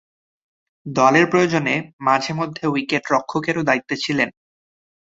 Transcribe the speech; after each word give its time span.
দলের 0.85 1.25
প্রয়োজনে 1.29 1.75
মাঝে-মধ্যে 1.99 2.63
উইকেট-রক্ষকেরও 2.67 3.63
দায়িত্বে 3.63 3.95
ছিলেন 3.97 4.29
তিনি। 4.29 4.39